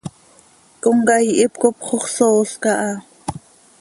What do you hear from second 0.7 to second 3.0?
Comcaii hipcop xox soos caha.